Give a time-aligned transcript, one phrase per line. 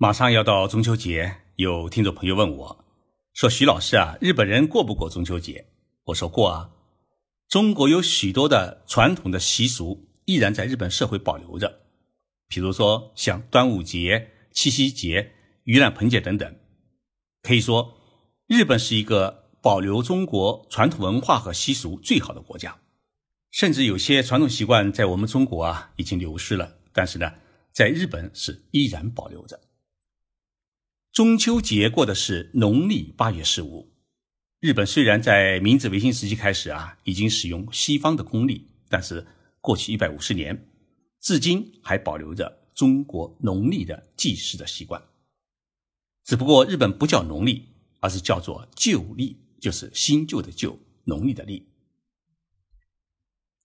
[0.00, 2.84] 马上要到中秋节，有听众朋友问我，
[3.34, 5.66] 说：“徐老师啊，日本人过不过中秋节？”
[6.06, 6.70] 我说过啊。
[7.48, 11.80] 中国有许多的传统的习俗依然在日本社会保留着，
[12.46, 15.32] 比如说像端午节、七夕节、
[15.64, 16.54] 盂兰盆节等等。
[17.42, 17.98] 可以说，
[18.46, 22.78] 日本是一个保留中国传统文化和习俗最好的国家。
[23.50, 27.28] 甚至有些传统习惯在我们中国啊已经流失了，但是呢，
[27.72, 29.58] 在日本是依然保留着。
[31.18, 33.92] 中秋节过的是农历八月十五。
[34.60, 39.26] 日本虽然在明治维新时期开始啊，已经使用西方的公历，但是
[39.60, 40.68] 过去一百五十年，
[41.18, 45.02] 至今还保留着中国农历的计时的习惯。
[46.22, 47.66] 只不过日本不叫农历，
[47.98, 51.66] 而是叫做旧历，就是新旧的旧，农历的历。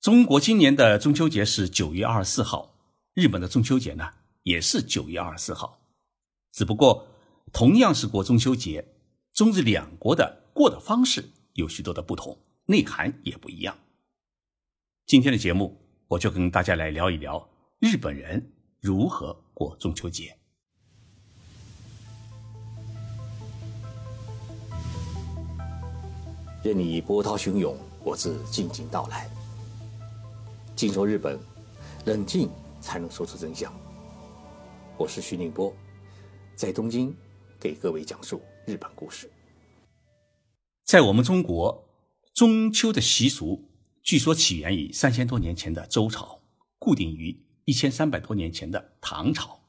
[0.01, 2.79] 中国今年的中秋节是九月二十四号，
[3.13, 4.09] 日本的中秋节呢
[4.41, 5.79] 也是九月二十四号，
[6.51, 7.12] 只不过。
[7.53, 8.83] 同样是过中秋节，
[9.31, 13.77] 中日两国的过的方式有许多的不同，内涵也不一样。
[15.05, 20.35] 今天的节目，我就跟大家来聊一聊日本人如何过中秋节。
[26.63, 29.29] 任你波涛汹涌，我自静静到来。
[30.75, 31.39] 静说日本，
[32.05, 32.49] 冷静
[32.81, 33.71] 才能说出真相。
[34.97, 35.71] 我是徐宁波，
[36.55, 37.15] 在东京。
[37.63, 39.31] 给各位讲述日本故事。
[40.83, 41.87] 在我们中国，
[42.33, 43.69] 中秋的习俗
[44.01, 46.41] 据说起源于三千多年前的周朝，
[46.77, 49.61] 固定于一千三百多年前的唐朝。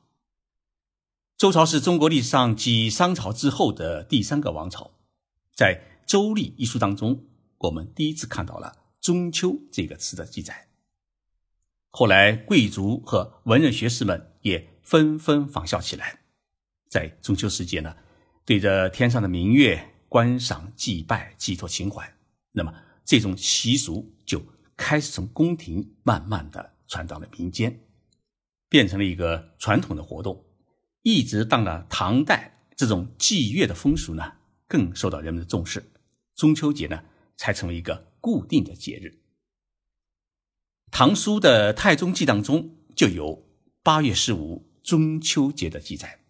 [1.37, 4.91] 周朝是中国历史上继商朝之后的第三个王朝。
[5.55, 7.25] 在《周历》一书当中，
[7.59, 10.67] 我们第一次看到了“中秋”这个词的记载。
[11.91, 16.24] 后来，贵族和文人学士们也纷纷仿效起来。
[16.95, 17.93] 在中秋时节呢，
[18.45, 22.09] 对着天上的明月观赏、祭拜、寄托情怀，
[22.53, 22.73] 那么
[23.05, 24.41] 这种习俗就
[24.77, 27.81] 开始从宫廷慢慢的传到了民间，
[28.69, 30.45] 变成了一个传统的活动。
[31.03, 34.35] 一直到了唐代，这种祭月的风俗呢，
[34.69, 35.83] 更受到人们的重视，
[36.37, 37.03] 中秋节呢
[37.37, 39.19] 才成为一个固定的节日。
[40.93, 43.45] 唐书的《太宗纪》当中就有
[43.83, 46.21] 八月十五中秋节的记载。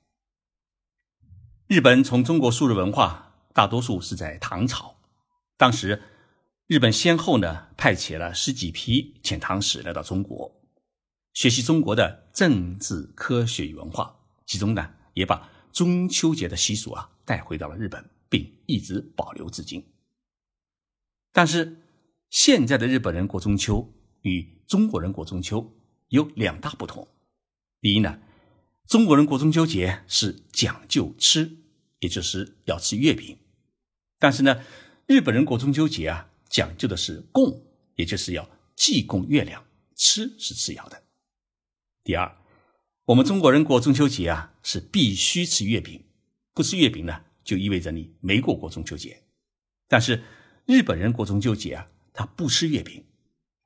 [1.66, 4.96] 日本从中国输入文化，大多数是在唐朝。
[5.56, 6.02] 当时，
[6.66, 10.60] 日本先后呢派遣了十几批遣唐使来到中国，
[11.32, 14.14] 学习中国的政治、科学与文化。
[14.44, 19.82] 其中呢，也把中秋节的习俗啊带回到了日本，并一直保留至今。
[21.32, 21.80] 但是，
[22.28, 25.66] 现在的日本人过中秋与中国人过中秋
[26.08, 27.08] 有两大不同。
[27.80, 28.18] 第一呢。
[28.88, 31.56] 中国人过中秋节是讲究吃，
[32.00, 33.38] 也就是要吃月饼。
[34.18, 34.62] 但是呢，
[35.06, 37.62] 日本人过中秋节啊，讲究的是供，
[37.96, 39.64] 也就是要祭供月亮，
[39.96, 41.02] 吃是次要的。
[42.04, 42.36] 第二，
[43.06, 46.04] 我们中国人过中秋节啊，是必须吃月饼，
[46.52, 49.22] 不吃月饼呢，就意味着你没过过中秋节。
[49.88, 50.22] 但是
[50.66, 53.02] 日本人过中秋节啊，他不吃月饼，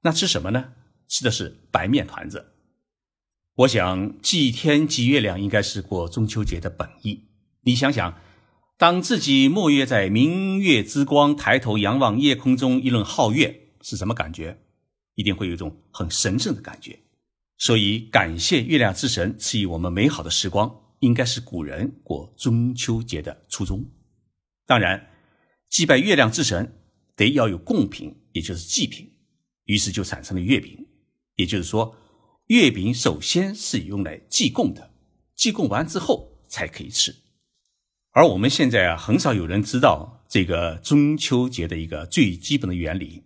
[0.03, 0.73] 那吃什么呢？
[1.09, 2.55] 吃的是白面团子。
[3.59, 7.25] 我想祭天祭月亮应该是过中秋节的本意。
[7.63, 8.17] 你想想，
[8.77, 14.61] 当自己沐浴在明月之光，抬头仰望夜空中一轮皓月，是什么感觉？
[15.17, 17.01] 一定会有一种很神圣的感觉。
[17.57, 23.85] 所以，感谢月亮之神赐予我们美好的时光，应该是古人过中秋节的初衷。
[24.67, 25.09] 当然，
[25.69, 26.79] 祭拜月亮之神
[27.17, 29.11] 得要有贡品，也就是祭品，
[29.65, 30.87] 于是就产生了月饼。
[31.35, 31.97] 也就是说。
[32.49, 34.91] 月饼首先是用来祭供的，
[35.35, 37.15] 祭供完之后才可以吃。
[38.13, 43.23] 而我们现在啊，很少有人知道这个中秋节的一个最基本的原理，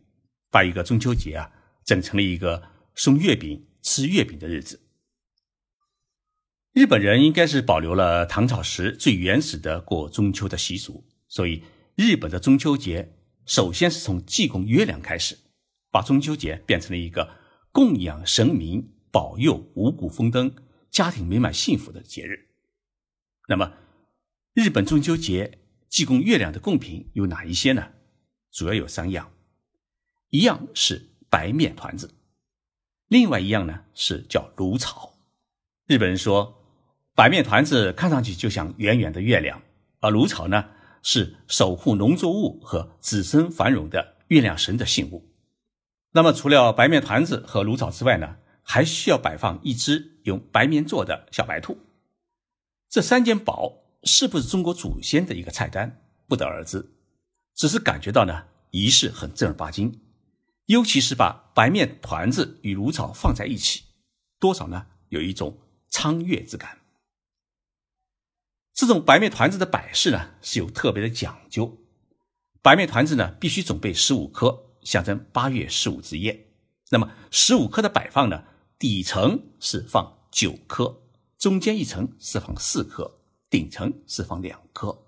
[0.51, 1.53] 把一个中秋节啊
[1.85, 2.65] 整成了一个
[2.97, 4.81] 送月饼、吃月饼的日子。
[6.73, 11.63] 日本人应该是保留了唐朝时最原始的过中秋的习俗，所以
[11.95, 13.15] 日本的中秋节
[13.47, 15.39] 首先是从祭供月亮开始，
[15.93, 17.31] 把中秋节变成了一个
[17.71, 18.92] 供养神明。
[19.13, 20.53] 保佑五谷丰登、
[20.91, 22.49] 家庭美满幸福的节日。
[23.47, 23.75] 那么，
[24.55, 25.59] 日本中秋节
[25.91, 27.91] 祭供月亮的贡品有哪一些呢？
[28.51, 29.31] 主要有三样，
[30.31, 32.15] 一样是白面团子，
[33.09, 35.19] 另外一样呢是叫芦草。
[35.87, 36.65] 日本人说，
[37.15, 39.61] 白面团子看上去就像圆圆的月亮，
[40.01, 40.71] 而芦草呢
[41.03, 45.31] 是守护农作物和子孙繁荣的月亮神的信物。
[46.13, 48.39] 那么，除了白面团子和芦草之外呢？
[48.63, 51.79] 还需要摆放一只用白棉做的小白兔，
[52.89, 56.93] 这三件宝是不是中国祖先的一个菜单，不得而知。
[57.55, 60.01] 只是感觉到呢，仪式很正儿八经，
[60.67, 63.83] 尤其是把白面团子与芦草放在一起，
[64.39, 65.59] 多少呢有一种
[65.91, 66.79] 昌悦之感。
[68.73, 71.79] 这种白面团子的摆饰呢是有特别的讲究，
[72.63, 76.47] 白面团子呢必须准备十五颗，象征八月十五之夜。
[76.91, 78.45] 那么十五颗的摆放呢，
[78.83, 81.03] 底层是放九颗。
[81.39, 85.07] 中间一层是放四颗，顶层是放两颗。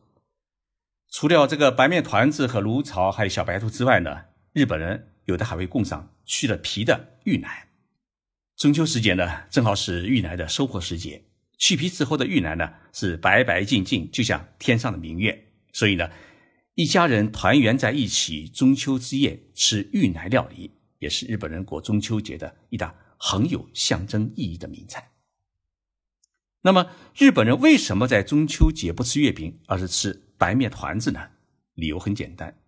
[1.11, 7.67] 除了这个白面团子和芦草，还有小白兔之外呢，日本人有的还会供上去了皮的芋奶。
[8.55, 11.25] 中秋时节呢，正好是芋奶的收获时节。
[11.59, 15.49] 去皮之后的芋奶呢，是白白净净，就像天上的明月。
[15.73, 16.09] 所以呢，
[16.77, 20.71] 一家人团圆在一起，中秋之夜吃芋奶料理，
[21.01, 22.95] 也是日本人过中秋节的一大
[23.27, 25.13] 很有象征意义的名菜。
[26.61, 31.31] 那么日本人为什么在中秋节不吃月饼，而是吃白面团子呢？
[31.73, 32.61] 理由很简单，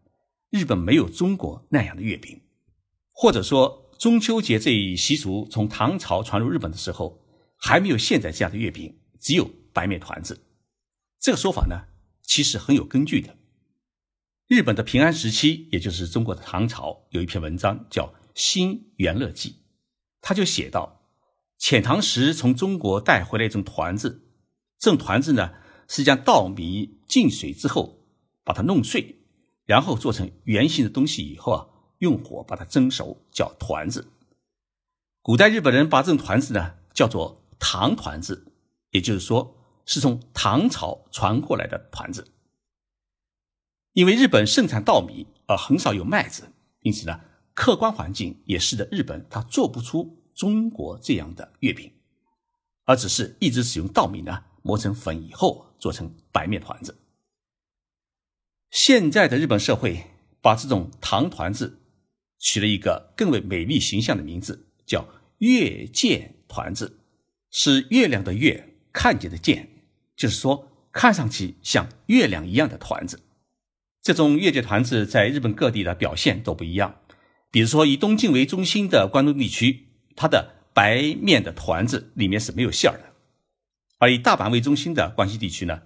[0.49, 2.41] 日本没有中国那样的月饼，
[3.13, 7.23] 或者说中秋节这一习俗从唐朝传入日本的时候，
[7.59, 10.41] 还没有现在这样的月饼，只有白面团子。
[11.21, 11.83] 这个说法呢，
[12.23, 13.37] 其实很有根据的。
[14.47, 19.51] 日本的平安时期，也就是中国的唐朝，有一篇文章叫《新元乐记》，
[20.27, 21.03] 他就写道。
[21.57, 24.27] 遣唐时从中国带回来一种团子，
[24.77, 25.53] 这种团子呢
[25.87, 28.01] 是将稻米浸水之后
[28.43, 29.21] 把它弄碎，
[29.67, 31.69] 然后做成圆形的东西以后啊，
[31.99, 34.09] 用火把它蒸熟，叫团子。
[35.23, 38.53] 古代日本人把这种团子呢叫做唐团子，
[38.91, 42.27] 也就是说是从唐朝传过来的团子。
[43.93, 47.21] 因为日本盛产稻米而很少有麦子，因此呢，
[47.55, 50.16] 客观环境也使得日本它做不出。
[50.37, 51.91] 中国这样的月饼，
[52.85, 56.99] 而只是一直使用稻米呢磨成粉以后做成白面团子。
[58.71, 60.05] 现在的日本社会
[60.43, 61.81] 把这种糖团子
[62.39, 66.99] 取了一个更为美丽形象的名字，叫月见团子，
[67.51, 69.71] 是月亮的月，看见的见，
[70.15, 73.23] 就是说看上去像月亮一样的团子。
[74.03, 77.01] 这种月见团子在日本各地的表现都不一样，
[77.51, 79.86] 比如说以东京为中心的关东地区。
[80.17, 83.13] 它的白面的团子里面是没有馅儿的，
[83.99, 85.83] 而以大阪为中心的关西地区呢，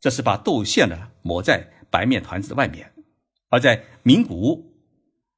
[0.00, 2.86] 这是把豆馅呢抹在白面团子的外面；
[3.50, 4.74] 而在名古屋，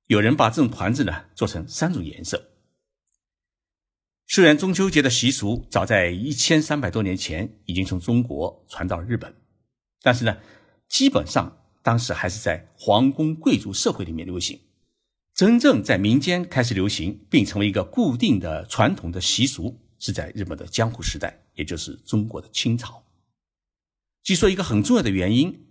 [0.07, 2.53] 有人把这种团子呢做成三种颜色。
[4.29, 9.35] 虽然中秋节的习俗早在一千三百多年前已经从中国传到日本，
[10.03, 10.37] 但是呢，
[10.89, 14.61] 基本上当时还是在皇宫贵族社会里面流行。
[15.37, 23.05] 真正在民间开始流行并成为一个固定的传统的习俗，是在日本的江户时代，也就是中国的清朝。
[24.23, 25.67] 据说一个很重要的原因，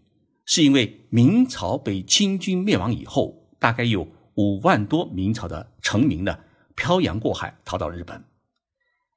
[0.45, 6.41] 是因为明朝被清军灭亡以后，大概有五万多明朝的臣民呢
[6.75, 8.23] 漂洋过海逃到日本，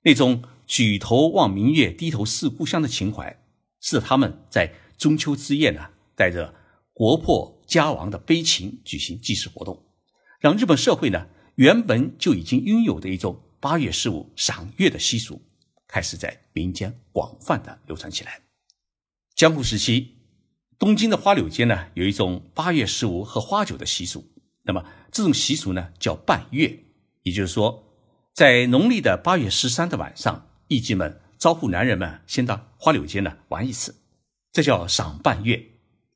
[0.02, 3.38] 那种举头望明月、低头思故乡的情怀，
[3.82, 6.54] 使他们在中秋之夜呢，带着
[6.94, 9.84] 国破家亡的悲情举行祭祀活动。
[10.38, 11.26] 让日本社会呢，
[11.56, 15.42] 原本就已经拥有的一种八月十五赏月的习俗，
[15.88, 18.40] 开始在民间广泛的流传起来。
[19.34, 20.14] 江户时期，
[20.78, 24.24] 东京的花柳街呢，有一种八月十五喝花酒的习俗。
[24.62, 26.84] 那么这种习俗呢，叫半月，
[27.24, 27.84] 也就是说，
[28.32, 33.96] 在农历的八月十三的晚上，艺妓们招呼男人们先到花柳街呢玩一次，
[34.52, 35.60] 这叫赏半月。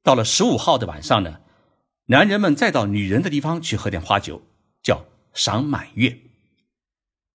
[0.05, 1.41] 到了十五号的晚上呢。
[2.07, 4.43] 男人们再到女人的地方去喝点花酒，
[4.83, 6.19] 叫赏满月。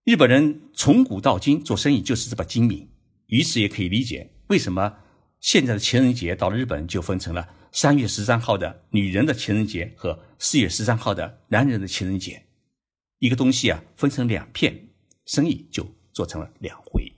[0.03, 2.89] 日本人从古到今做生意就是这么精明，
[3.27, 4.97] 于是也可以理解为什么
[5.39, 12.43] 现在的情人节到了日本就分成了三月十三号的女人的情人节和四月十三号的男人的情人节。
[13.19, 14.89] 一个东西啊分成两片，
[15.25, 17.13] 生意就做成了两回。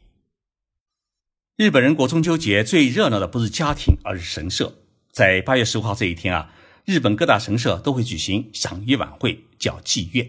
[1.57, 4.83] 日本人过中秋节最热闹的不是家庭，而是神社。
[5.11, 6.53] 在八月十五号这一天啊。
[6.89, 10.27] 日本各大神社都会举行赏月晚会，叫祭月。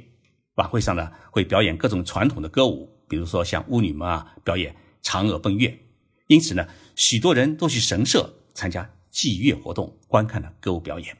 [0.57, 5.79] 晚会上呢，会表演各种传统的歌舞，比如说像巫女们啊表演嫦娥奔月。
[6.27, 11.17] 因此呢，许多人都去神社参加祭月活动，观看了歌舞表演。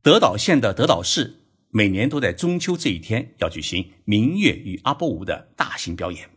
[0.00, 6.30] 德岛县的德岛市每年都在中秋这一天要举行明月与阿波舞的大型表演。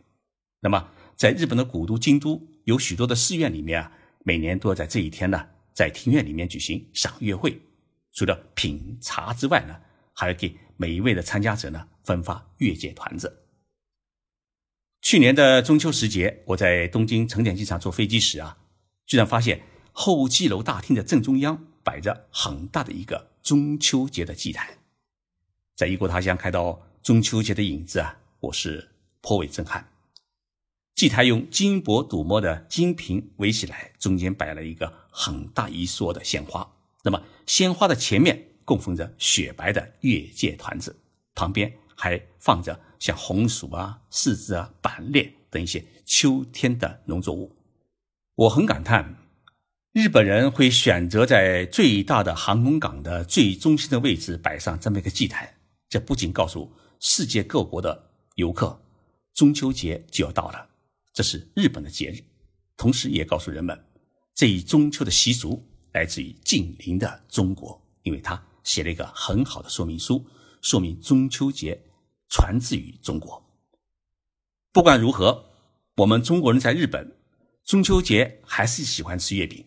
[0.60, 3.92] 那么，在日本的古都京都，有许多的寺院里面啊，
[4.26, 5.46] 每年都要在这一天呢。
[5.74, 7.60] 在庭院里面举行赏月会，
[8.12, 9.80] 除了品茶之外呢，
[10.12, 13.44] 还要给每一位的参加者呢分发月界团子。
[15.00, 18.58] 去年的中秋时节，我在东京成田机场坐飞机时啊，
[19.06, 19.62] 居然发现
[19.92, 24.78] 候机楼大厅的正中央摆着很大的一个中秋节的祭台。
[25.74, 29.88] 在异国他乡看到中秋节的影子啊，我是颇为震撼。
[30.94, 36.68] 祭台用金箔镀膜的金瓶围起来，中间摆了一个很大一束的鲜花。
[37.04, 40.96] 那么鲜花的前面供奉着雪白的月界团子，
[41.34, 47.54] 旁边还放着像红薯啊、柿子啊、板栗等一些秋天的农作物。
[48.34, 49.16] 我很感叹，
[49.92, 55.54] 日本人会选择在最大的航空港的最中心的位置摆上这么一个祭台。
[55.88, 58.80] 这不仅告诉世界各国的游客，
[59.34, 60.68] 中秋节就要到了，
[61.12, 62.22] 这是日本的节日，
[62.76, 63.78] 同时也告诉人们，
[64.42, 70.26] 这一中秋的习俗来自于近邻的中国，因为他写了一个很好的说明书，
[70.60, 71.80] 说明中秋节
[72.28, 73.40] 传自于中国。
[74.72, 75.44] 不管如何，
[75.94, 77.16] 我们中国人在日本
[77.64, 79.64] 中秋节还是喜欢吃月饼，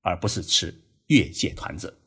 [0.00, 0.74] 而不是吃
[1.08, 1.98] 月界团子。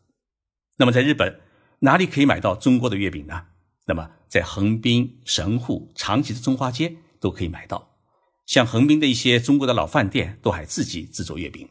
[0.78, 1.40] 那么在日本。
[1.82, 3.46] 哪里可以买到中国的月饼呢？
[3.86, 7.96] 那么在横滨、神户、长崎的中华街都可以买到。
[8.48, 11.70] 像横滨的一些中国的老饭店都还自己制作月饼。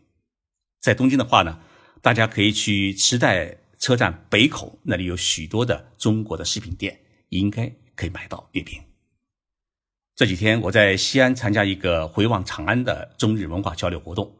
[0.81, 1.59] 在东京的话呢，
[2.03, 8.81] 大家可以去池袋车站北口，那里有许多的中国的食品店，应该可以买到月饼。
[10.17, 14.35] 这几天我在西安参加一个回望长安的中日文化交流活动。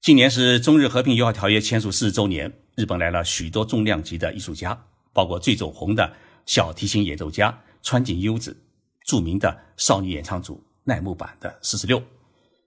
[0.00, 4.86] 今年是中日和平友好条约签署四十周年，日本来了许多重量级的艺术家。
[5.14, 6.10] 包括最走红的
[6.46, 8.56] 小提琴演奏家川井优子，
[9.04, 12.02] 著名的少女演唱组奈木坂的四十六，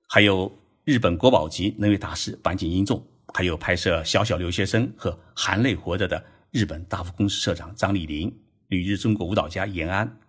[0.07, 8.31] 还有日本国宝级能乐大师坂井英重，还有拍摄《小小留学生》和《含泪活着》的日本大富公司社长张丽玲，
[8.67, 10.19] 旅日中国舞蹈家延安，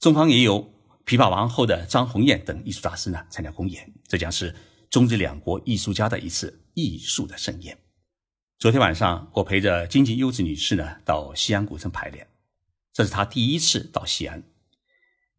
[0.00, 0.62] 中方也有
[1.04, 4.54] 琵琶王后的张红艳等艺术大师呢参加公演，这将是
[4.88, 7.76] 中日两国艺术家的一次艺术的盛宴。
[8.58, 12.26] 昨天晚上，我陪着金井优子女士呢到西安古城排练，
[12.94, 14.42] 这是她第一次到西安。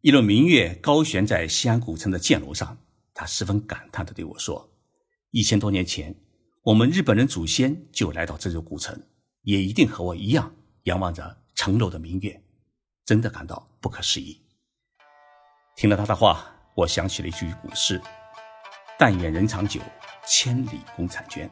[0.00, 2.78] 一轮明月高悬在西安古城的箭楼上，
[3.14, 4.68] 他十分感叹地对我说
[5.30, 6.14] ：“一千多年前，
[6.62, 9.00] 我们日本人祖先就来到这座古城，
[9.42, 12.42] 也一定和我一样仰望着城楼的明月，
[13.06, 14.42] 真的感到不可思议。”
[15.76, 18.00] 听了他的话，我想起了一句古诗
[18.98, 19.80] ：“但愿人长久，
[20.26, 21.48] 千里共婵娟。”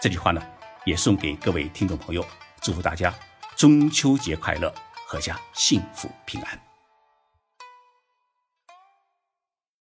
[0.00, 0.42] 这句话呢？
[0.84, 2.24] 也送给各位听众朋友，
[2.62, 3.12] 祝福大家
[3.56, 4.72] 中秋节快乐，
[5.08, 6.65] 阖家幸福平安。